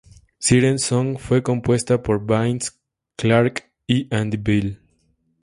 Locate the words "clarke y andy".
3.17-4.37